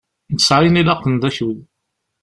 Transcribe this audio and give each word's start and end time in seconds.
Nesεa 0.35 0.57
ayen 0.59 0.79
ilaqen 0.81 1.15
d 1.21 1.23
akud. 1.29 1.57